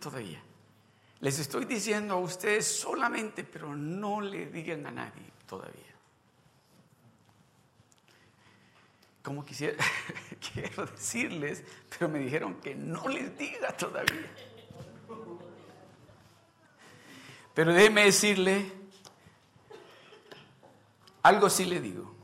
[0.00, 0.42] todavía.
[1.20, 5.84] Les estoy diciendo a ustedes solamente, pero no le digan a nadie todavía.
[9.22, 9.76] Como quisiera,
[10.52, 14.30] quiero decirles, pero me dijeron que no les diga todavía.
[17.52, 18.72] Pero déjeme decirle,
[21.22, 22.14] algo sí le digo,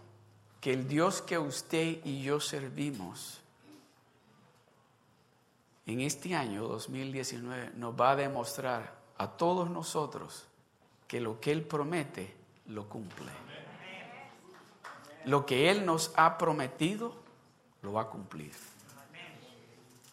[0.61, 3.43] que el Dios que usted y yo servimos
[5.87, 10.47] en este año 2019 nos va a demostrar a todos nosotros
[11.07, 12.35] que lo que Él promete
[12.67, 13.31] lo cumple.
[15.25, 17.15] Lo que Él nos ha prometido
[17.83, 18.53] lo va a cumplir.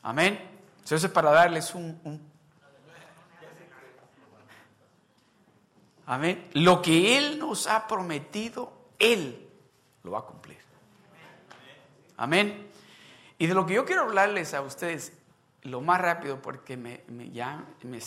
[0.04, 0.40] Amén.
[0.80, 2.34] Entonces para darles un, un
[6.06, 6.50] Amén.
[6.54, 9.50] Lo que Él nos ha prometido, Él
[10.04, 10.58] lo va a cumplir.
[12.18, 12.68] Amén.
[13.40, 15.14] Y de lo que yo quiero hablarles a ustedes
[15.64, 18.00] lo más rápido porque me, ya me,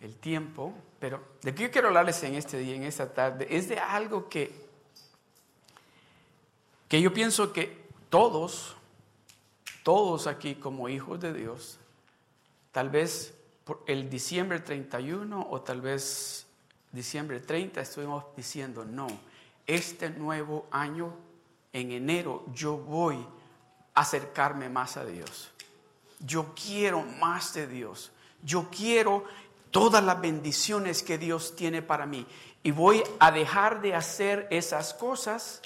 [0.00, 3.78] el tiempo, pero de qué quiero hablarles en este día, en esta tarde, es de
[3.78, 4.52] algo que,
[6.88, 8.76] que yo pienso que todos,
[9.82, 11.78] todos aquí como hijos de Dios,
[12.72, 16.46] tal vez por el diciembre 31 o tal vez
[16.92, 19.06] diciembre 30 estuvimos diciendo, no,
[19.66, 21.14] este nuevo año,
[21.72, 23.26] en enero, yo voy
[23.94, 25.50] acercarme más a Dios.
[26.20, 28.12] Yo quiero más de Dios.
[28.42, 29.24] Yo quiero
[29.70, 32.26] todas las bendiciones que Dios tiene para mí.
[32.62, 35.62] Y voy a dejar de hacer esas cosas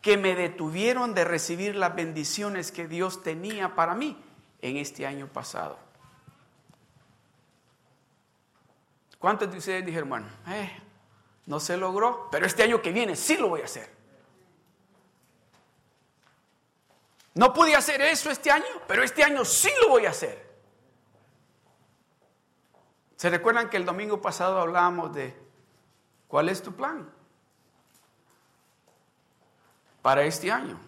[0.00, 4.16] que me detuvieron de recibir las bendiciones que Dios tenía para mí
[4.60, 5.78] en este año pasado.
[9.18, 10.72] ¿Cuántos de ustedes dijeron, bueno, eh,
[11.46, 14.01] no se logró, pero este año que viene sí lo voy a hacer?
[17.34, 20.52] No pude hacer eso este año, pero este año sí lo voy a hacer.
[23.16, 25.34] ¿Se recuerdan que el domingo pasado hablábamos de
[26.28, 27.08] cuál es tu plan
[30.02, 30.78] para este año?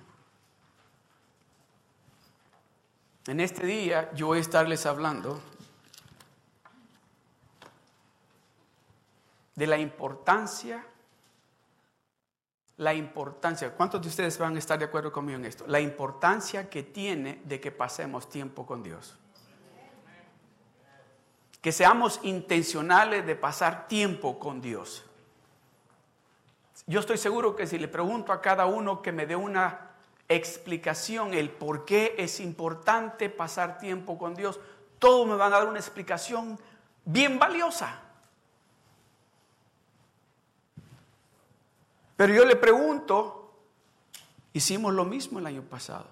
[3.26, 5.40] En este día yo voy a estarles hablando
[9.54, 10.84] de la importancia
[12.76, 15.64] la importancia, ¿cuántos de ustedes van a estar de acuerdo conmigo en esto?
[15.66, 19.16] La importancia que tiene de que pasemos tiempo con Dios.
[21.60, 25.04] Que seamos intencionales de pasar tiempo con Dios.
[26.86, 29.92] Yo estoy seguro que si le pregunto a cada uno que me dé una
[30.28, 34.58] explicación, el por qué es importante pasar tiempo con Dios,
[34.98, 36.58] todos me van a dar una explicación
[37.04, 38.03] bien valiosa.
[42.24, 43.52] Pero yo le pregunto,
[44.54, 46.06] hicimos lo mismo el año pasado.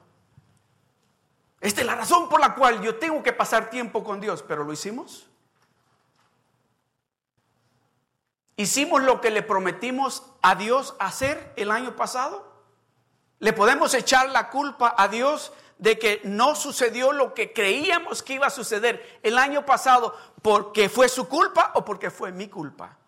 [1.58, 4.62] Esta es la razón por la cual yo tengo que pasar tiempo con Dios, pero
[4.62, 5.26] lo hicimos.
[8.58, 12.46] ¿Hicimos lo que le prometimos a Dios hacer el año pasado?
[13.38, 18.34] ¿Le podemos echar la culpa a Dios de que no sucedió lo que creíamos que
[18.34, 22.98] iba a suceder el año pasado porque fue su culpa o porque fue mi culpa?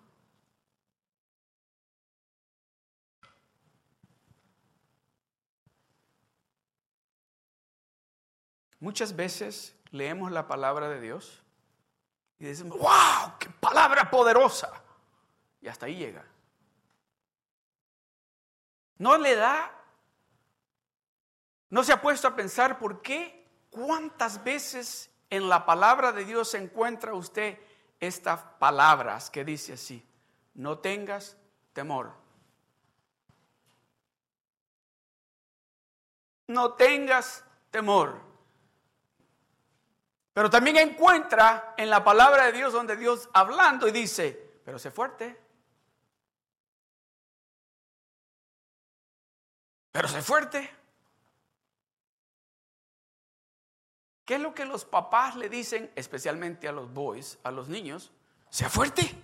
[8.84, 11.42] Muchas veces leemos la palabra de Dios
[12.38, 14.70] y decimos, wow, qué palabra poderosa.
[15.62, 16.22] Y hasta ahí llega.
[18.98, 19.72] No le da,
[21.70, 26.50] no se ha puesto a pensar por qué, cuántas veces en la palabra de Dios
[26.50, 27.58] se encuentra usted
[28.00, 30.06] estas palabras que dice así,
[30.52, 31.38] no tengas
[31.72, 32.12] temor.
[36.48, 38.33] No tengas temor.
[40.34, 44.90] Pero también encuentra en la palabra de Dios donde Dios hablando y dice, pero sé
[44.90, 45.40] fuerte.
[49.92, 50.68] Pero sé fuerte.
[54.24, 58.10] ¿Qué es lo que los papás le dicen, especialmente a los boys, a los niños?
[58.50, 59.14] Sea fuerte.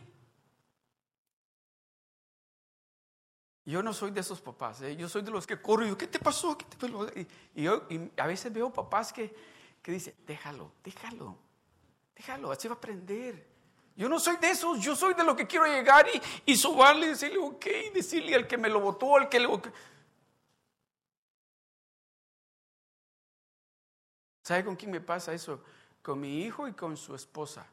[3.64, 4.96] Yo no soy de esos papás, ¿eh?
[4.96, 6.56] yo soy de los que corro y ¿qué te pasó?
[6.56, 7.06] ¿Qué te pasó?
[7.54, 9.34] Y, yo, y a veces veo papás que,
[9.82, 11.38] que dice, déjalo, déjalo,
[12.14, 13.48] déjalo, así va a aprender.
[13.96, 17.06] Yo no soy de esos, yo soy de lo que quiero llegar y, y sobarle
[17.06, 19.48] y decirle, ok, decirle al que me lo votó, al que le...
[24.42, 25.62] ¿Sabe con quién me pasa eso?
[26.02, 27.66] Con mi hijo y con su esposa.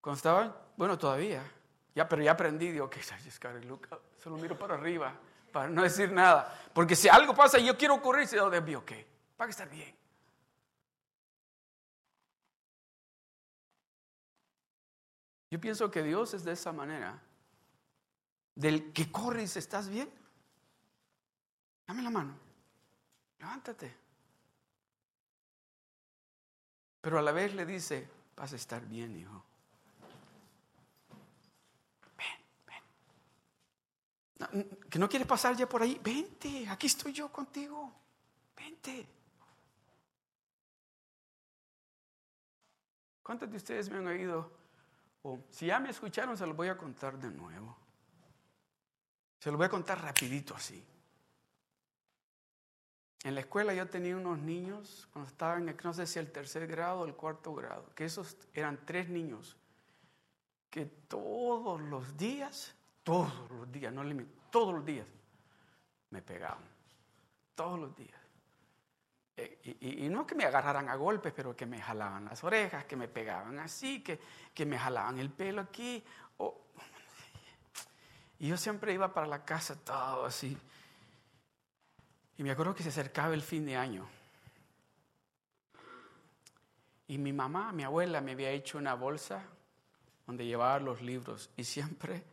[0.00, 1.42] Cuando estaban, bueno, todavía,
[1.94, 2.96] ya, pero ya aprendí, digo, ok,
[4.22, 5.14] solo miro para arriba,
[5.52, 6.68] para no decir nada.
[6.72, 8.92] Porque si algo pasa y yo quiero correr, se debe, ok,
[9.40, 10.01] va a estar bien.
[15.52, 17.20] Yo pienso que Dios es de esa manera.
[18.54, 20.10] Del que corre y dice, ¿estás bien?
[21.86, 22.34] Dame la mano.
[23.38, 23.94] Levántate.
[27.02, 29.44] Pero a la vez le dice, vas a estar bien, hijo.
[34.90, 37.92] que no quiere pasar ya por ahí, vente, aquí estoy yo contigo,
[38.56, 39.06] vente.
[43.22, 44.61] ¿Cuántos de ustedes me han oído?
[45.22, 47.76] O si ya me escucharon, se los voy a contar de nuevo.
[49.38, 50.84] Se los voy a contar rapidito así.
[53.24, 56.66] En la escuela yo tenía unos niños, cuando estaban, en, no sé si el tercer
[56.66, 59.56] grado o el cuarto grado, que esos eran tres niños,
[60.70, 65.06] que todos los días todos los días, no limito, todos los días
[66.10, 66.62] me pegaban.
[67.54, 68.21] Todos los días.
[69.36, 72.96] Eh, y, no que me agarraran a golpes, pero que me jalaban las orejas, que
[72.96, 74.20] me pegaban así, que,
[74.52, 76.04] que me jalaban el pelo aquí.
[78.38, 80.56] y yo siempre iba para la casa todo así.
[82.36, 84.08] Y me acuerdo que se acercaba el fin de año.
[87.08, 89.44] Y mi mamá, mi abuela, me había hecho una bolsa
[90.26, 91.50] donde llevaba los libros.
[91.56, 92.24] Y siempre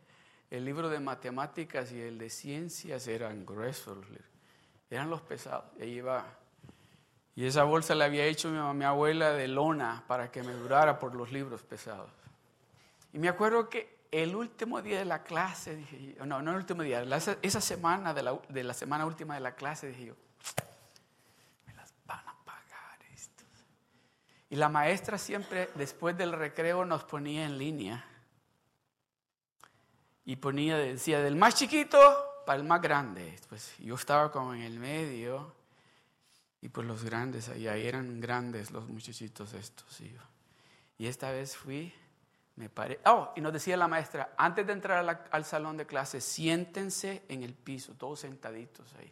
[0.50, 3.98] el libro de matemáticas y el de ciencias eran gruesos,
[4.90, 5.66] eran los pesados.
[5.78, 6.36] Y ahí iba.
[7.36, 11.14] Y esa bolsa la había hecho mi, abuela de lona para que me durara por
[11.14, 12.10] los libros pesados.
[13.12, 16.82] Y me acuerdo que el último día de la clase, dije, no, no el último
[16.82, 17.04] día,
[17.42, 20.14] esa semana de la, de la semana última de la clase, dije yo,
[21.66, 23.46] me las van a pagar estos.
[24.50, 28.04] Y la maestra siempre, después del recreo, nos ponía en línea
[30.24, 31.98] y ponía, decía, del más chiquito
[32.44, 33.38] para el más grande.
[33.48, 35.59] Pues yo estaba como en el medio
[36.62, 40.00] y pues los grandes, ahí, eran grandes los muchachitos estos.
[40.00, 41.92] Y, esta vez fui,
[42.56, 43.00] me paré.
[43.06, 47.42] Oh, y nos decía la maestra, antes de entrar al salón de clase, siéntense en
[47.42, 49.10] el piso, todos sentaditos ahí.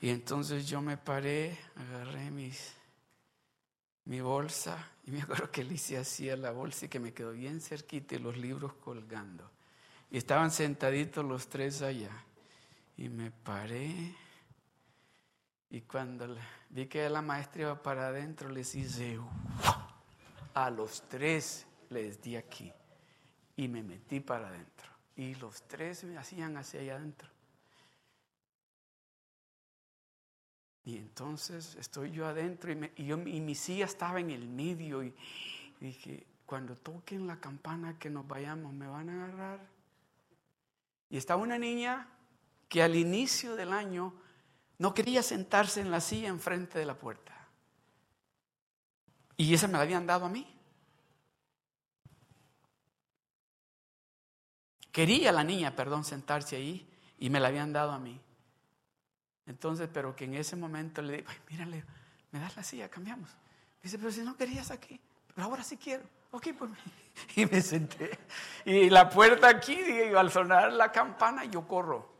[0.00, 2.74] Y entonces yo me paré, agarré mis,
[4.04, 7.60] mi bolsa y me acuerdo que le hice la bolsa y que me quedó bien
[7.60, 9.50] cerquita y los libros colgando.
[10.10, 12.12] Y estaban sentaditos los tres allá.
[12.98, 14.14] Y me paré.
[15.70, 16.36] Y cuando
[16.70, 19.18] vi que la maestra iba para adentro, les hice,
[20.54, 22.72] a los tres les di aquí.
[23.56, 24.90] Y me metí para adentro.
[25.16, 27.28] Y los tres me hacían hacia allá adentro.
[30.84, 35.02] Y entonces estoy yo adentro y, y, yo, y mi silla estaba en el medio
[35.02, 35.12] y
[35.80, 39.60] dije, cuando toquen la campana que nos vayamos, ¿me van a agarrar?
[41.10, 42.08] Y estaba una niña
[42.68, 44.14] que al inicio del año
[44.78, 47.32] no quería sentarse en la silla enfrente de la puerta.
[49.36, 50.52] Y esa me la habían dado a mí.
[54.92, 58.20] Quería la niña, perdón, sentarse ahí y me la habían dado a mí.
[59.46, 61.84] Entonces, pero que en ese momento le digo, mírale,
[62.32, 63.30] me das la silla, cambiamos.
[63.82, 65.00] dice, pero si no querías aquí,
[65.34, 66.04] pero ahora sí quiero.
[66.30, 66.70] Ok, pues.
[67.36, 68.18] Y me senté.
[68.64, 72.12] Y la puerta aquí, y al sonar la campana, yo corro.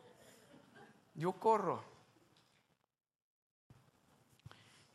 [1.15, 1.96] Yo corro.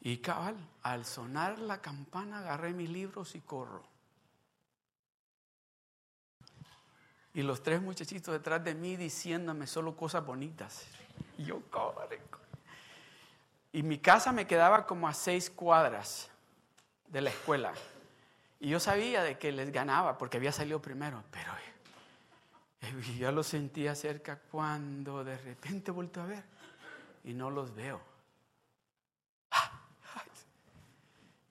[0.01, 3.83] Y cabal, al sonar la campana, agarré mis libros y corro.
[7.33, 10.85] Y los tres muchachitos detrás de mí diciéndome solo cosas bonitas.
[11.37, 12.01] Y yo corro.
[13.71, 16.29] Y mi casa me quedaba como a seis cuadras
[17.07, 17.73] de la escuela.
[18.59, 21.51] Y yo sabía de que les ganaba porque había salido primero, pero
[22.81, 26.43] eh, ya lo sentía cerca cuando de repente vuelto a ver
[27.23, 28.10] y no los veo.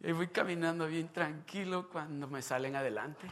[0.03, 3.27] Y voy caminando bien tranquilo cuando me salen adelante.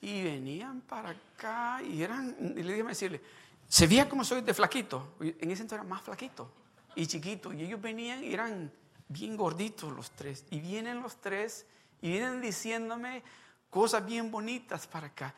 [0.00, 3.20] Y venían para acá y eran, y le dije a decirle,
[3.68, 5.14] se veía como soy de flaquito.
[5.20, 6.50] En ese entonces era más flaquito
[6.94, 7.52] y chiquito.
[7.52, 8.70] Y ellos venían y eran
[9.08, 10.44] bien gorditos los tres.
[10.50, 11.66] Y vienen los tres
[12.02, 13.22] y vienen diciéndome
[13.70, 15.34] cosas bien bonitas para acá.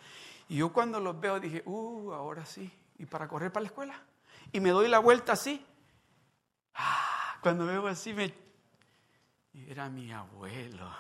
[0.49, 2.71] Y yo cuando los veo dije, uh, ahora sí.
[2.99, 4.03] Y para correr para la escuela.
[4.53, 5.65] Y me doy la vuelta así.
[6.75, 8.46] Ah, cuando veo así me...
[9.65, 10.91] Era mi abuelo.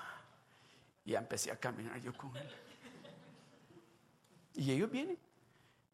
[1.04, 2.48] Y ya empecé a caminar yo con él.
[4.54, 5.18] Y ellos vienen.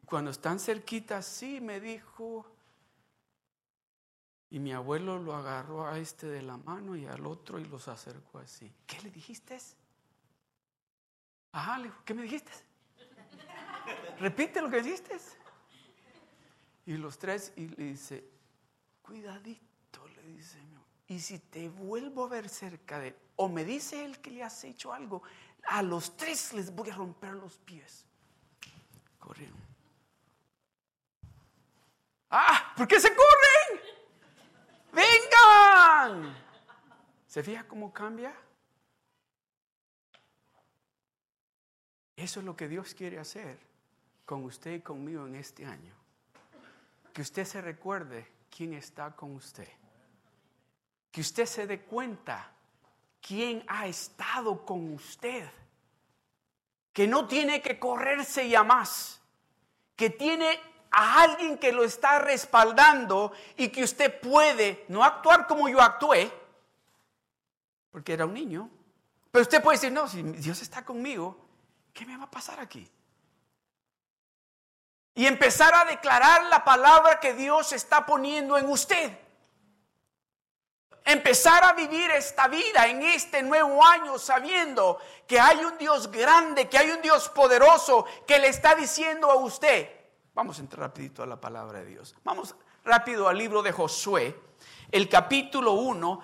[0.07, 2.47] Cuando están cerquitas, sí, me dijo,
[4.51, 7.89] y mi abuelo lo agarró a este de la mano y al otro y los
[7.89, 8.71] acercó así.
[8.87, 9.59] ¿Qué le dijiste?
[11.53, 12.53] Ajá, le dijo, ¿qué me dijiste?
[14.19, 15.19] Repite lo que dijiste.
[16.85, 18.29] Y los tres, y le dice,
[19.01, 20.59] cuidadito, le dice,
[21.13, 24.43] y si te vuelvo a ver cerca de él, o me dice él que le
[24.43, 25.23] has hecho algo,
[25.65, 28.07] a los tres les voy a romper los pies.
[29.19, 29.59] Corrieron.
[32.31, 32.73] ¡Ah!
[32.77, 33.81] ¿Por qué se corren?
[34.93, 36.35] ¡Vengan!
[37.27, 38.35] ¿Se fija cómo cambia?
[42.17, 43.59] Eso es lo que Dios quiere hacer
[44.25, 45.95] con usted y conmigo en este año.
[47.13, 49.69] Que usted se recuerde quién está con usted.
[51.13, 52.51] Que usted se dé cuenta
[53.21, 55.49] quién ha estado con usted.
[56.93, 59.21] Que no tiene que correrse ya más.
[59.95, 60.59] Que tiene
[60.93, 66.31] a alguien que lo está respaldando y que usted puede no actuar como yo actué,
[67.91, 68.71] porque era un niño,
[69.31, 71.39] pero usted puede decir, no, si Dios está conmigo,
[71.95, 72.87] ¿qué me va a pasar aquí?
[75.15, 79.19] Y empezar a declarar la palabra que Dios está poniendo en usted.
[81.05, 86.69] Empezar a vivir esta vida en este nuevo año sabiendo que hay un Dios grande,
[86.69, 89.89] que hay un Dios poderoso que le está diciendo a usted.
[90.33, 92.15] Vamos a entrar rapidito a la palabra de Dios.
[92.23, 92.55] Vamos
[92.85, 94.39] rápido al libro de Josué,
[94.93, 96.23] el capítulo 1,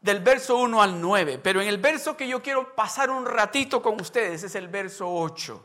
[0.00, 1.38] del verso 1 al 9.
[1.38, 5.12] Pero en el verso que yo quiero pasar un ratito con ustedes es el verso
[5.12, 5.60] 8.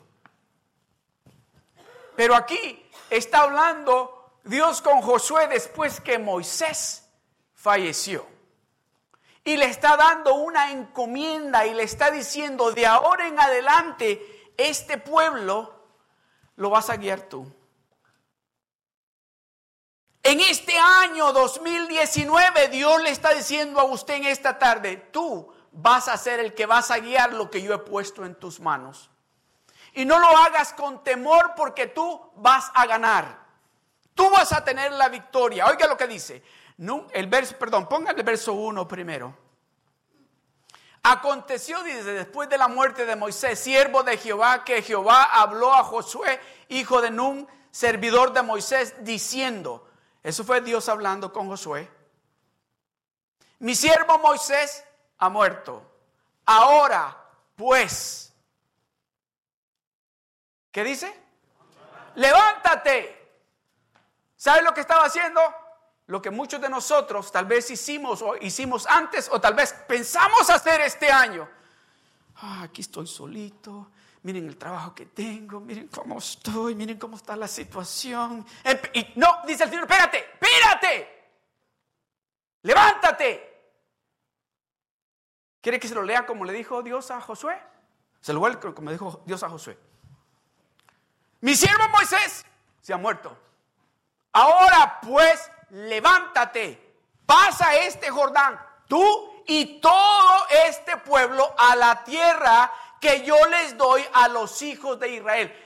[2.16, 7.08] Pero aquí está hablando Dios con Josué después que Moisés
[7.54, 8.39] falleció
[9.50, 15.00] y le está dando una encomienda y le está diciendo, de ahora en adelante, este
[15.00, 15.74] pueblo
[16.56, 17.52] lo vas a guiar tú.
[20.22, 26.10] En este año 2019 Dios le está diciendo a usted en esta tarde, tú vas
[26.10, 29.10] a ser el que vas a guiar lo que yo he puesto en tus manos.
[29.94, 33.48] Y no lo hagas con temor porque tú vas a ganar.
[34.14, 35.66] Tú vas a tener la victoria.
[35.66, 36.44] Oiga lo que dice
[37.12, 39.38] el verso, perdón, pongan el verso 1 primero.
[41.04, 45.84] Aconteció, dice, después de la muerte de Moisés, siervo de Jehová, que Jehová habló a
[45.84, 49.90] Josué, hijo de Nun, servidor de Moisés, diciendo,
[50.24, 51.90] eso fue Dios hablando con Josué,
[53.60, 54.86] mi siervo Moisés
[55.18, 55.84] ha muerto.
[56.46, 57.16] Ahora,
[57.56, 58.34] pues,
[60.72, 61.14] ¿qué dice?
[62.16, 63.18] Levántate.
[64.38, 65.42] ¿Sabes lo que estaba haciendo?
[66.10, 70.50] Lo que muchos de nosotros tal vez hicimos o hicimos antes o tal vez pensamos
[70.50, 71.48] hacer este año.
[72.38, 73.92] Ah, aquí estoy solito,
[74.24, 78.44] miren el trabajo que tengo, miren cómo estoy, miren cómo está la situación.
[78.94, 81.32] Y no, dice el Señor, espérate, espérate,
[82.64, 83.72] levántate.
[85.62, 87.62] ¿Quiere que se lo lea como le dijo Dios a Josué?
[88.20, 89.78] Se lo a como dijo Dios a Josué.
[91.42, 92.48] Mi siervo Moisés
[92.82, 93.38] se ha muerto.
[94.32, 96.96] Ahora pues levántate,
[97.26, 104.04] pasa este Jordán, tú y todo este pueblo a la tierra que yo les doy
[104.14, 105.66] a los hijos de Israel.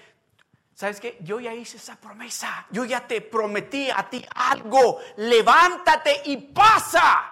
[0.74, 1.18] ¿Sabes qué?
[1.22, 2.66] Yo ya hice esa promesa.
[2.72, 5.00] Yo ya te prometí a ti algo.
[5.18, 7.32] Levántate y pasa.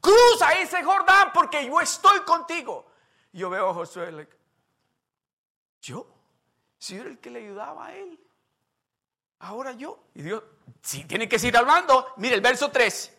[0.00, 2.90] Cruza ese Jordán porque yo estoy contigo.
[3.32, 4.28] Yo veo a Josué.
[5.80, 6.06] yo,
[6.78, 8.18] si yo era el que le ayudaba a él.
[9.40, 9.98] Ahora yo.
[10.14, 10.42] Y Dios,
[10.82, 13.16] si tiene que seguir hablando, mire el verso 3.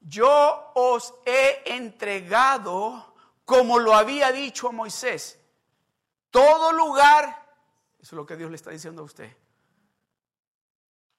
[0.00, 5.38] Yo os he entregado, como lo había dicho a Moisés,
[6.30, 7.24] todo lugar,
[7.98, 9.34] eso es lo que Dios le está diciendo a usted.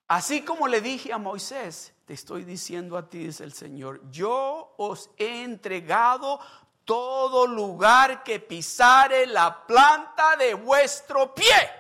[0.08, 4.74] Así como le dije a Moisés, te estoy diciendo a ti, dice el Señor, yo
[4.78, 6.40] os he entregado
[6.84, 11.79] todo lugar que pisare la planta de vuestro pie.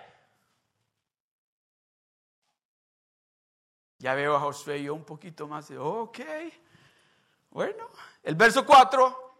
[3.99, 6.19] Ya veo a Josué yo un poquito más ok,
[7.51, 7.89] bueno,
[8.23, 9.35] el verso 4,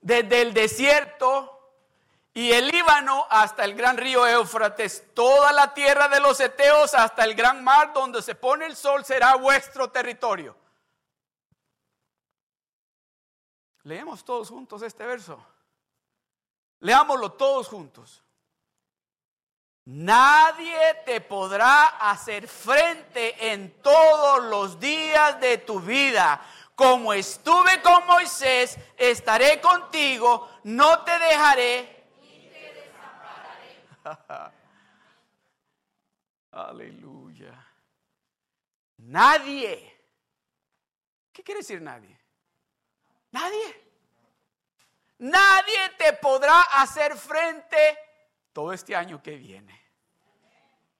[0.00, 1.52] desde el desierto
[2.34, 7.24] y el Líbano hasta el gran río Éufrates, toda la tierra de los Eteos hasta
[7.24, 10.56] el gran mar donde se pone el sol será vuestro territorio.
[13.84, 15.38] Leemos todos juntos este verso.
[16.80, 18.25] Leámoslo todos juntos.
[19.86, 26.40] Nadie te podrá hacer frente en todos los días de tu vida.
[26.74, 31.96] Como estuve con Moisés, estaré contigo, no te dejaré
[34.02, 34.04] te.
[36.50, 37.66] Aleluya.
[38.98, 39.94] Nadie.
[41.32, 42.18] ¿Qué quiere decir nadie?
[43.30, 43.84] Nadie.
[45.18, 48.05] Nadie te podrá hacer frente
[48.56, 49.78] todo este año que viene.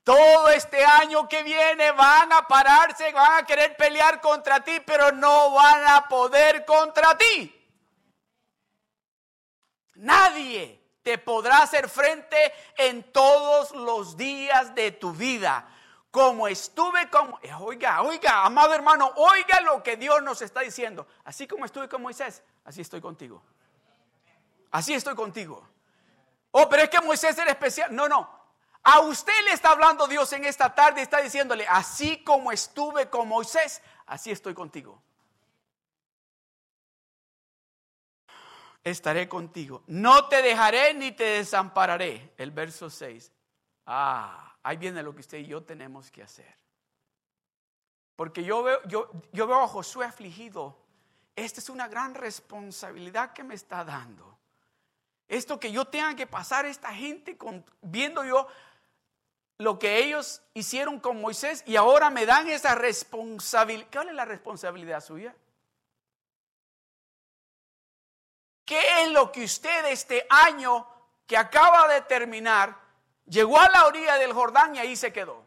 [0.05, 5.11] Todo este año que viene van a pararse, van a querer pelear contra ti, pero
[5.11, 7.51] no van a poder contra ti.
[9.95, 12.37] Nadie te podrá hacer frente
[12.77, 15.67] en todos los días de tu vida.
[16.11, 21.07] Como estuve como, eh, oiga, oiga, amado hermano, oiga lo que Dios nos está diciendo.
[21.25, 23.43] Así como estuve con Moisés, así estoy contigo.
[24.71, 25.67] Así estoy contigo.
[26.59, 27.95] Oh, pero es que Moisés era especial.
[27.95, 28.31] No, no.
[28.83, 33.29] A usted le está hablando Dios en esta tarde está diciéndole, así como estuve con
[33.29, 35.03] Moisés, así estoy contigo.
[38.91, 39.83] estaré contigo.
[39.89, 42.33] No te dejaré ni te desampararé.
[42.39, 43.33] El verso 6.
[43.87, 46.57] Ah, ahí viene lo que usted y yo tenemos que hacer.
[48.15, 50.79] Porque yo veo, yo, yo veo a Josué afligido.
[51.35, 54.36] Esta es una gran responsabilidad que me está dando.
[55.29, 57.37] Esto que yo tenga que pasar esta gente
[57.83, 58.47] viendo yo
[59.59, 63.89] lo que ellos hicieron con Moisés y ahora me dan esa responsabilidad.
[63.93, 65.35] ¿Cuál es la responsabilidad suya?
[68.65, 70.87] ¿Qué es lo que usted este año
[71.27, 72.77] que acaba de terminar
[73.25, 75.46] llegó a la orilla del Jordán y ahí se quedó?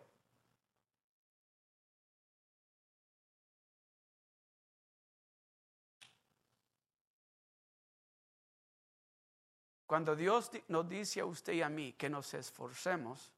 [9.89, 13.33] Cuando Dios nos dice a usted y a mí que nos esforcemos,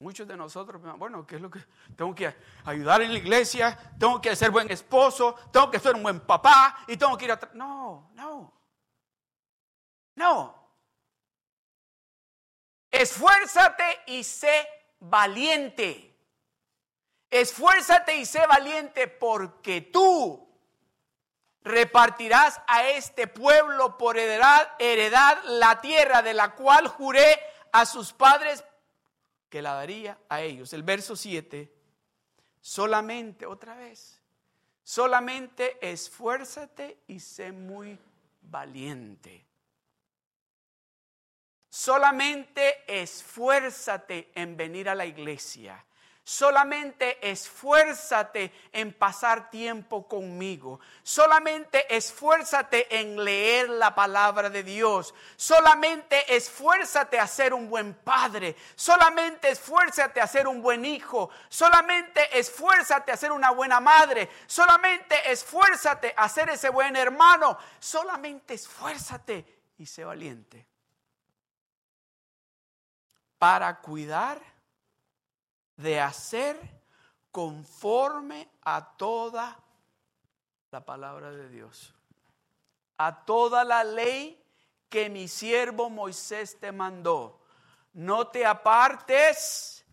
[0.00, 1.58] Muchos de nosotros, bueno, ¿qué es lo que
[1.96, 2.32] tengo que
[2.66, 3.76] ayudar en la iglesia?
[3.98, 7.32] Tengo que ser buen esposo, tengo que ser un buen papá y tengo que ir
[7.32, 7.40] a...
[7.54, 8.52] No, no.
[10.14, 10.70] No.
[12.92, 14.68] Esfuérzate y sé
[15.00, 16.16] valiente.
[17.28, 20.47] Esfuérzate y sé valiente porque tú
[21.68, 27.38] repartirás a este pueblo por heredad, heredad la tierra de la cual juré
[27.72, 28.64] a sus padres
[29.48, 30.72] que la daría a ellos.
[30.72, 31.72] El verso 7,
[32.60, 34.20] solamente, otra vez,
[34.82, 37.98] solamente esfuérzate y sé muy
[38.42, 39.44] valiente.
[41.68, 45.84] Solamente esfuérzate en venir a la iglesia.
[46.28, 50.78] Solamente esfuérzate en pasar tiempo conmigo.
[51.02, 55.14] Solamente esfuérzate en leer la palabra de Dios.
[55.36, 58.56] Solamente esfuérzate a ser un buen padre.
[58.74, 61.30] Solamente esfuérzate a ser un buen hijo.
[61.48, 64.28] Solamente esfuérzate a ser una buena madre.
[64.46, 67.56] Solamente esfuérzate a ser ese buen hermano.
[67.80, 69.46] Solamente esfuérzate
[69.78, 70.66] y sé valiente.
[73.38, 74.38] Para cuidar
[75.78, 76.58] de hacer
[77.30, 79.58] conforme a toda
[80.70, 81.94] la palabra de Dios,
[82.98, 84.44] a toda la ley
[84.88, 87.40] que mi siervo Moisés te mandó.
[87.92, 89.84] No te apartes.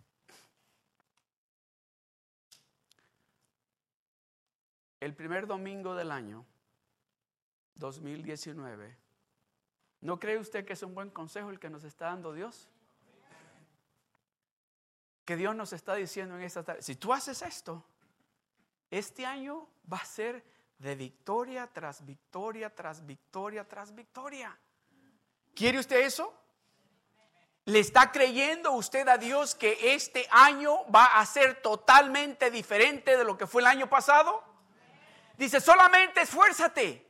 [4.99, 6.45] El primer domingo del año
[7.75, 8.97] 2019.
[10.01, 12.69] ¿No cree usted que es un buen consejo el que nos está dando Dios?
[15.25, 16.81] Que Dios nos está diciendo en esta tarde.
[16.83, 17.83] Si tú haces esto,
[18.91, 20.45] este año va a ser
[20.77, 24.57] de victoria tras victoria, tras victoria, tras victoria.
[25.55, 26.33] ¿Quiere usted eso?
[27.65, 33.23] ¿Le está creyendo usted a Dios que este año va a ser totalmente diferente de
[33.23, 34.43] lo que fue el año pasado?
[35.35, 37.05] Dice, solamente esfuérzate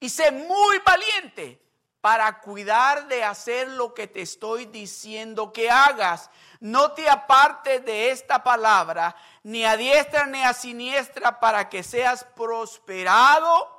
[0.00, 1.62] y sé muy valiente
[2.04, 6.28] para cuidar de hacer lo que te estoy diciendo que hagas.
[6.60, 12.22] No te apartes de esta palabra, ni a diestra ni a siniestra, para que seas
[12.22, 13.70] prosperado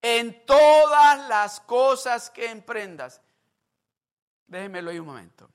[0.00, 3.20] en todas las cosas que emprendas.
[4.46, 5.50] Déjenmelo ahí un momento,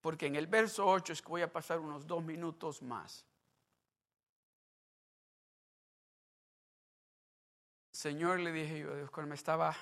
[0.00, 3.24] porque en el verso 8 es que voy a pasar unos dos minutos más.
[7.96, 9.74] Señor, le dije yo a Dios cuando me estaba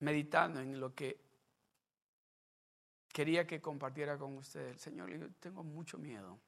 [0.00, 1.18] meditando en lo que
[3.08, 4.78] quería que compartiera con ustedes.
[4.82, 6.38] Señor, yo tengo mucho miedo.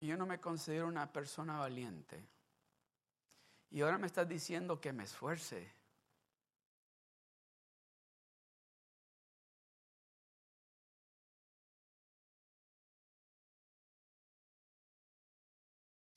[0.00, 2.26] Yo no me considero una persona valiente.
[3.70, 5.72] Y ahora me estás diciendo que me esfuerce.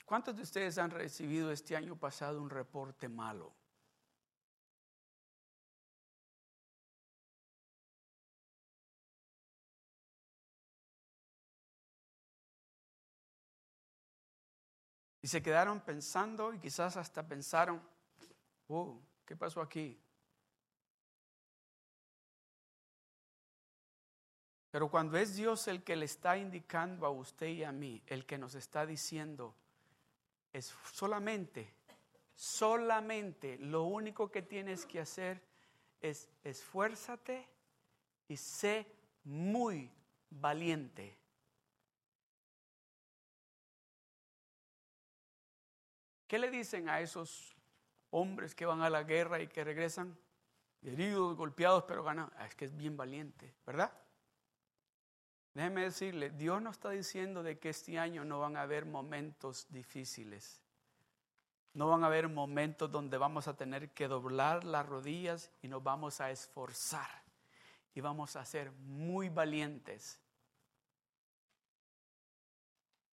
[0.07, 3.53] ¿Cuántos de ustedes han recibido este año pasado un reporte malo?
[15.21, 17.81] Y se quedaron pensando y quizás hasta pensaron,
[18.69, 19.99] oh, ¿qué pasó aquí?
[24.71, 28.25] Pero cuando es Dios el que le está indicando a usted y a mí, el
[28.25, 29.53] que nos está diciendo,
[30.57, 31.73] es solamente,
[32.35, 35.41] solamente lo único que tienes que hacer
[36.01, 37.47] es esfuérzate
[38.27, 38.85] y sé
[39.23, 39.91] muy
[40.29, 41.17] valiente.
[46.27, 47.55] ¿Qué le dicen a esos
[48.09, 50.17] hombres que van a la guerra y que regresan
[50.81, 52.31] heridos, golpeados, pero ganan?
[52.35, 53.93] Ah, es que es bien valiente, ¿verdad?
[55.57, 59.65] Déjeme decirle, Dios no está diciendo de que este año no van a haber momentos
[59.71, 60.61] difíciles.
[61.73, 65.81] No van a haber momentos donde vamos a tener que doblar las rodillas y nos
[65.81, 67.23] vamos a esforzar
[67.95, 70.19] y vamos a ser muy valientes.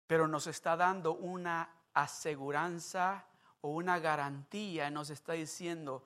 [0.05, 3.25] Pero nos está dando una aseguranza
[3.61, 6.05] o una garantía, nos está diciendo,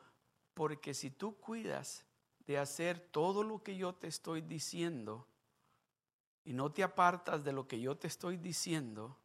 [0.53, 2.05] porque si tú cuidas
[2.47, 5.27] de hacer todo lo que yo te estoy diciendo,
[6.43, 9.17] y no te apartas de lo que yo te estoy diciendo,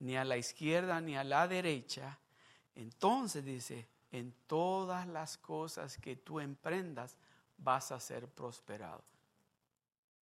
[0.00, 2.18] ni a la izquierda ni a la derecha,
[2.74, 7.16] entonces dice, en todas las cosas que tú emprendas
[7.58, 9.02] vas a ser prosperado.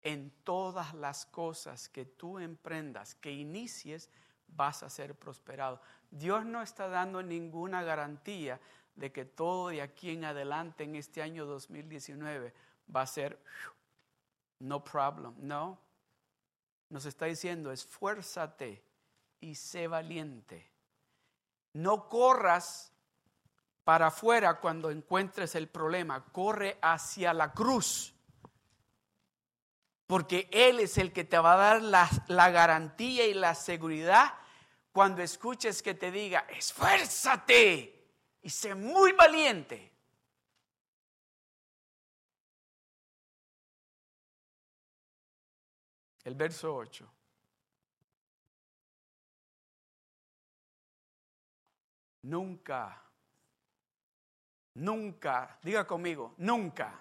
[0.02, 4.10] En todas las cosas que tú emprendas, que inicies,
[4.48, 5.82] vas a ser prosperado.
[6.10, 8.60] Dios no está dando ninguna garantía
[8.96, 12.54] de que todo de aquí en adelante en este año 2019
[12.96, 13.40] va a ser
[14.60, 15.87] no problem, no
[16.90, 18.84] nos está diciendo, esfuérzate
[19.40, 20.72] y sé valiente.
[21.74, 22.94] No corras
[23.84, 28.14] para afuera cuando encuentres el problema, corre hacia la cruz.
[30.06, 34.34] Porque Él es el que te va a dar la, la garantía y la seguridad
[34.92, 38.10] cuando escuches que te diga, esfuérzate
[38.42, 39.97] y sé muy valiente.
[46.28, 47.10] El verso 8.
[52.24, 53.02] Nunca,
[54.74, 57.00] nunca, diga conmigo, nunca.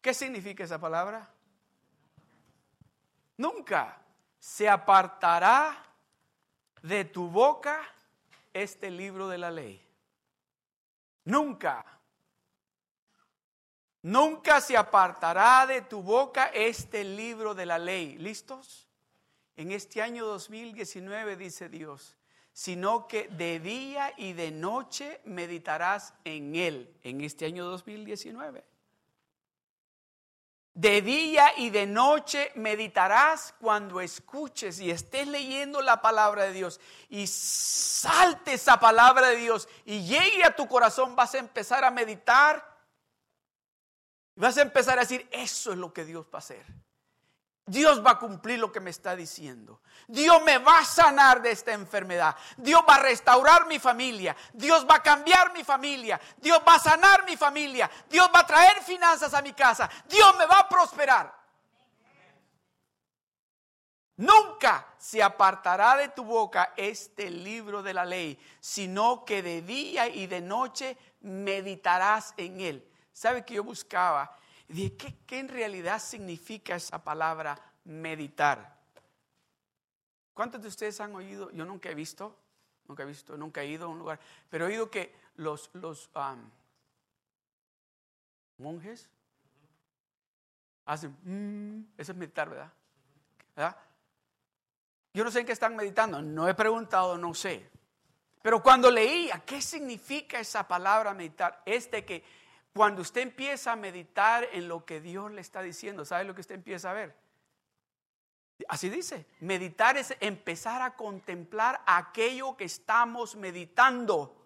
[0.00, 1.28] ¿Qué significa esa palabra?
[3.36, 4.00] Nunca
[4.38, 5.76] se apartará
[6.80, 7.78] de tu boca
[8.54, 9.86] este libro de la ley.
[11.24, 11.84] Nunca.
[14.06, 18.16] Nunca se apartará de tu boca este libro de la ley.
[18.18, 18.86] ¿Listos?
[19.56, 22.16] En este año 2019 dice Dios,
[22.52, 28.64] sino que de día y de noche meditarás en él, en este año 2019.
[30.74, 36.80] De día y de noche meditarás cuando escuches y estés leyendo la palabra de Dios
[37.08, 41.90] y salte esa palabra de Dios y llegue a tu corazón, vas a empezar a
[41.90, 42.75] meditar
[44.36, 46.64] y vas a empezar a decir, eso es lo que Dios va a hacer.
[47.64, 49.80] Dios va a cumplir lo que me está diciendo.
[50.06, 52.36] Dios me va a sanar de esta enfermedad.
[52.56, 54.36] Dios va a restaurar mi familia.
[54.52, 56.20] Dios va a cambiar mi familia.
[56.36, 57.90] Dios va a sanar mi familia.
[58.08, 59.90] Dios va a traer finanzas a mi casa.
[60.06, 61.34] Dios me va a prosperar.
[64.18, 70.08] Nunca se apartará de tu boca este libro de la ley, sino que de día
[70.08, 74.36] y de noche meditarás en él ¿Sabe que yo buscaba?
[74.68, 78.76] Y dije, ¿qué, en realidad significa esa palabra meditar?
[80.34, 81.50] ¿Cuántos de ustedes han oído?
[81.52, 82.36] Yo nunca he visto,
[82.86, 86.10] nunca he visto, nunca he ido a un lugar, pero he oído que los, los
[88.58, 89.08] monjes
[90.84, 92.72] hacen, mm, eso es meditar, ¿verdad?
[93.56, 93.76] ¿verdad?
[95.14, 97.70] Yo no sé en qué están meditando, no he preguntado, no sé.
[98.42, 101.62] Pero cuando leía, ¿qué significa esa palabra meditar?
[101.64, 102.45] Es de que
[102.76, 106.42] cuando usted empieza a meditar en lo que Dios le está diciendo, ¿sabe lo que
[106.42, 107.16] usted empieza a ver?
[108.68, 114.36] Así dice, meditar es empezar a contemplar aquello que estamos meditando.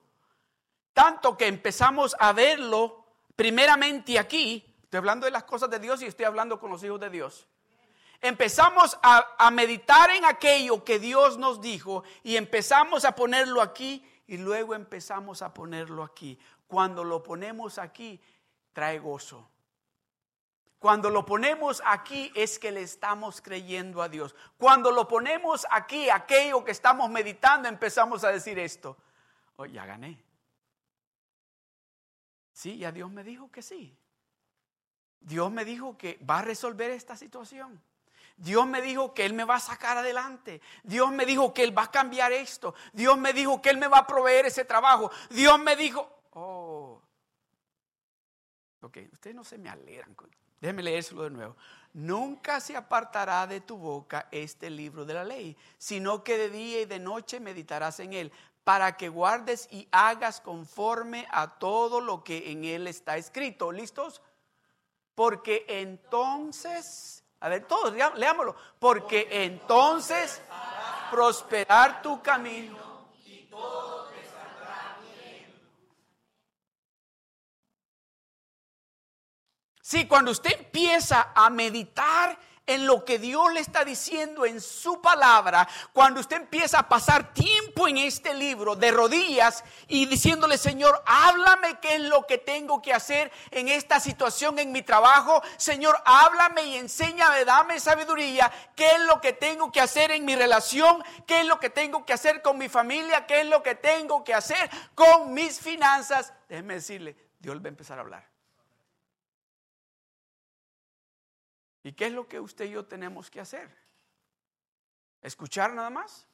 [0.92, 6.06] Tanto que empezamos a verlo primeramente aquí, estoy hablando de las cosas de Dios y
[6.06, 7.48] estoy hablando con los hijos de Dios.
[8.20, 14.08] Empezamos a, a meditar en aquello que Dios nos dijo y empezamos a ponerlo aquí
[14.28, 16.38] y luego empezamos a ponerlo aquí.
[16.70, 18.20] Cuando lo ponemos aquí,
[18.72, 19.50] trae gozo.
[20.78, 24.36] Cuando lo ponemos aquí es que le estamos creyendo a Dios.
[24.56, 28.96] Cuando lo ponemos aquí, aquello que estamos meditando, empezamos a decir esto.
[29.56, 30.22] Oh, ya gané.
[32.52, 33.98] Sí, ya Dios me dijo que sí.
[35.18, 37.82] Dios me dijo que va a resolver esta situación.
[38.36, 40.62] Dios me dijo que Él me va a sacar adelante.
[40.84, 42.76] Dios me dijo que Él va a cambiar esto.
[42.92, 45.10] Dios me dijo que Él me va a proveer ese trabajo.
[45.30, 47.02] Dios me dijo, oh,
[48.80, 50.14] ok, ustedes no se me alegran.
[50.60, 51.56] Déjenme leérselo de nuevo.
[51.92, 56.82] nunca se apartará de tu boca este libro de la ley, sino que de día
[56.82, 62.22] y de noche meditarás en él, para que guardes y hagas conforme a todo lo
[62.22, 63.72] que en él está escrito.
[63.72, 64.20] ¿Listos?
[65.14, 70.40] Porque entonces, a ver, todos leámoslo, porque entonces
[71.10, 72.89] prosperar tu camino
[79.90, 85.02] Sí, cuando usted empieza a meditar en lo que Dios le está diciendo en su
[85.02, 91.02] palabra, cuando usted empieza a pasar tiempo en este libro de rodillas y diciéndole, Señor,
[91.04, 96.00] háblame qué es lo que tengo que hacer en esta situación, en mi trabajo, Señor,
[96.04, 101.02] háblame y enséñame, dame sabiduría, qué es lo que tengo que hacer en mi relación,
[101.26, 104.22] qué es lo que tengo que hacer con mi familia, qué es lo que tengo
[104.22, 106.32] que hacer con mis finanzas.
[106.48, 108.29] Déjeme decirle, Dios va a empezar a hablar.
[111.82, 113.74] ¿Y qué es lo que usted y yo tenemos que hacer?
[115.22, 116.26] ¿Escuchar nada más?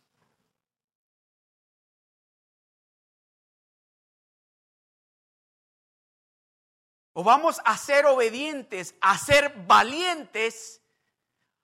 [7.12, 10.82] O vamos a ser obedientes, a ser valientes.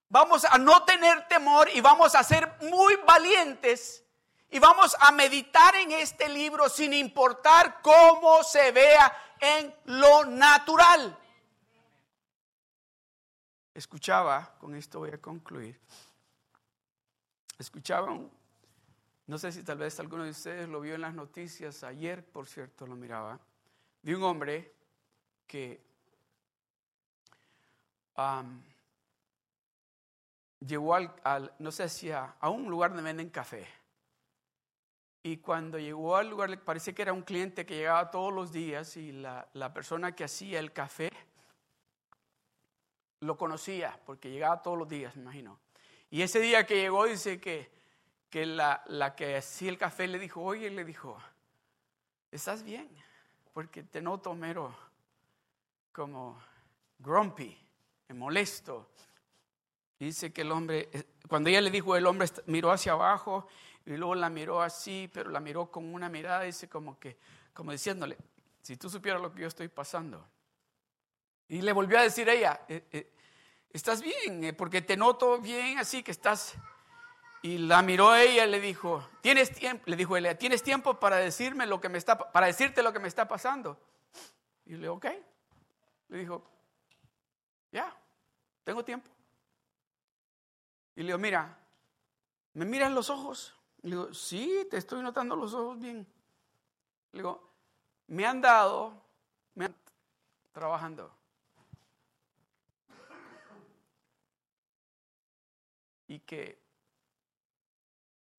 [0.08, 4.04] Vamos a no tener temor y vamos a ser muy valientes.
[4.48, 11.18] Y vamos a meditar en este libro sin importar cómo se vea en lo natural
[13.74, 15.78] escuchaba, con esto voy a concluir,
[17.58, 18.18] escuchaba,
[19.26, 22.46] no sé si tal vez alguno de ustedes lo vio en las noticias, ayer por
[22.46, 23.40] cierto lo miraba,
[24.02, 24.74] vi un hombre
[25.46, 25.92] que
[30.60, 33.66] llegó al, no sé si a, un lugar donde venden café.
[35.24, 38.96] Y cuando llegó al lugar, parece que era un cliente que llegaba todos los días
[38.96, 41.10] y la, la persona que hacía el café
[43.22, 45.58] lo conocía porque llegaba todos los días, me imagino.
[46.10, 47.70] Y ese día que llegó dice que,
[48.28, 51.16] que la, la que hacía el café le dijo, oye, le dijo,
[52.30, 52.90] ¿estás bien?
[53.54, 54.76] Porque te noto mero
[55.92, 56.42] como
[56.98, 57.56] grumpy,
[58.08, 58.90] molesto.
[59.98, 63.46] Dice que el hombre, eh, cuando ella le dijo, el hombre miró hacia abajo
[63.86, 67.16] y luego la miró así, pero la miró con una mirada, dice como que,
[67.54, 68.18] como diciéndole,
[68.62, 70.26] si tú supieras lo que yo estoy pasando.
[71.48, 73.12] Y le volvió a decir ella, eh, eh,
[73.70, 74.44] ¿estás bien?
[74.44, 76.54] Eh, porque te noto bien así que estás...
[77.44, 79.82] Y la miró ella y le dijo, ¿tienes tiempo?
[79.86, 83.00] Le dijo ella, ¿tienes tiempo para decirme lo que me está, para decirte lo que
[83.00, 83.80] me está pasando?
[84.64, 85.06] Y le dijo, ok.
[86.08, 86.44] Le dijo,
[87.72, 87.92] ya,
[88.62, 89.10] tengo tiempo.
[90.94, 91.58] Y le dijo, mira,
[92.54, 93.56] ¿me miras los ojos?
[93.82, 96.06] Le digo, sí, te estoy notando los ojos bien.
[97.12, 97.50] Le digo,
[98.06, 98.94] me han dado,
[99.54, 99.74] me han
[100.52, 101.12] trabajando.
[106.12, 106.60] Y que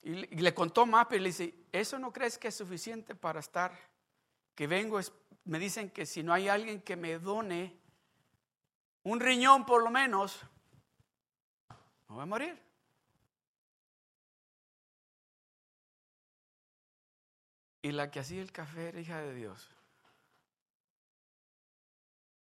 [0.03, 3.73] y le contó más, pero le dice, ¿eso no crees que es suficiente para estar?
[4.53, 4.99] Que vengo,
[5.45, 7.79] me dicen que si no hay alguien que me done
[9.03, 10.41] un riñón por lo menos,
[12.09, 12.61] me voy a morir.
[17.81, 19.71] Y la que hacía el café era hija de Dios.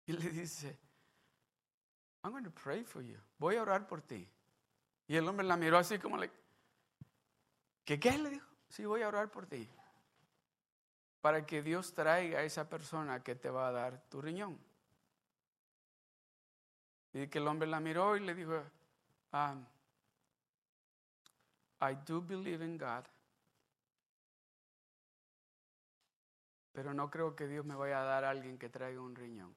[0.05, 0.79] Y le dice,
[2.23, 3.19] I'm going to pray for you.
[3.39, 4.29] Voy a orar por ti.
[5.09, 6.31] Y el hombre la miró así como le...
[7.85, 8.19] ¿Qué qué?
[8.19, 8.47] Le dijo.
[8.69, 9.69] Sí, voy a orar por ti.
[11.21, 14.59] Para que Dios traiga a esa persona que te va a dar tu riñón.
[17.13, 18.63] Y que el hombre la miró y le dijo,
[19.33, 19.65] um,
[21.81, 23.05] I do believe in God.
[26.73, 29.57] Pero no creo que Dios me vaya a dar a alguien que traiga un riñón.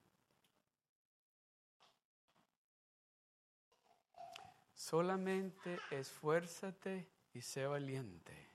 [4.89, 8.49] Solamente esfuérzate y sé valiente.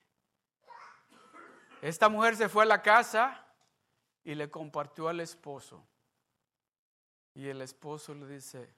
[1.80, 3.46] Esta mujer se fue a la casa
[4.24, 5.86] y le compartió al esposo.
[7.34, 8.74] Y el esposo le dice,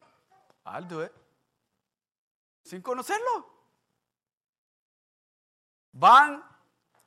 [0.66, 1.12] I'll do it.
[2.62, 3.50] Sin conocerlo.
[5.92, 6.44] Van,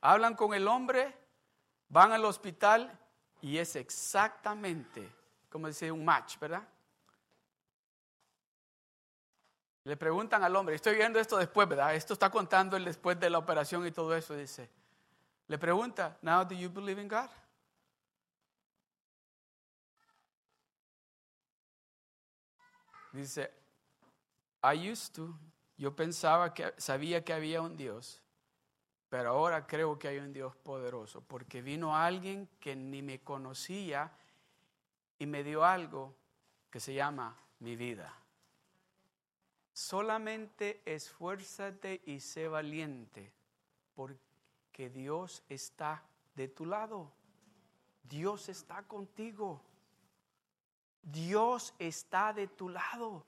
[0.02, 1.16] hablan con el hombre,
[1.90, 3.00] van al hospital
[3.40, 5.14] y es exactamente,
[5.48, 6.68] como dice, un match, ¿verdad?
[9.84, 11.96] Le preguntan al hombre, estoy viendo esto después, ¿verdad?
[11.96, 14.70] Esto está contando el después de la operación y todo eso, dice.
[15.48, 17.30] Le pregunta, now do you believe in God?
[23.12, 23.52] Dice,
[24.64, 25.34] I used to,
[25.78, 28.22] yo pensaba que sabía que había un Dios,
[29.10, 34.12] pero ahora creo que hay un Dios poderoso, porque vino alguien que ni me conocía
[35.18, 36.16] y me dio algo
[36.70, 38.14] que se llama mi vida.
[39.80, 43.32] Solamente esfuérzate y sé valiente,
[43.96, 46.04] porque Dios está
[46.36, 47.14] de tu lado.
[48.04, 49.62] Dios está contigo.
[51.02, 53.26] Dios está de tu lado.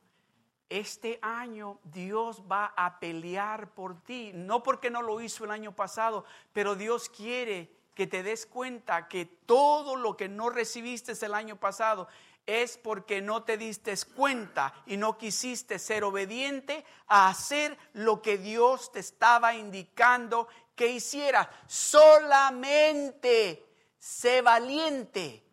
[0.67, 5.73] Este año Dios va a pelear por ti, no porque no lo hizo el año
[5.73, 11.33] pasado, pero Dios quiere que te des cuenta que todo lo que no recibiste el
[11.33, 12.09] año pasado
[12.45, 18.37] es porque no te diste cuenta y no quisiste ser obediente a hacer lo que
[18.37, 21.49] Dios te estaba indicando que hiciera.
[21.67, 23.65] Solamente
[23.97, 25.43] sé valiente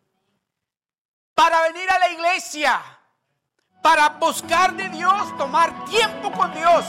[1.33, 2.81] para venir a la iglesia,
[3.81, 6.85] para buscar de Dios, tomar tiempo con Dios